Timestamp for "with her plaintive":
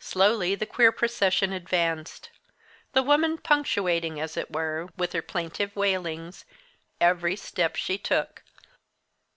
4.96-5.76